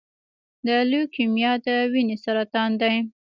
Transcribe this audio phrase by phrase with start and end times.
[0.65, 2.95] د لیوکیمیا د وینې سرطان دی.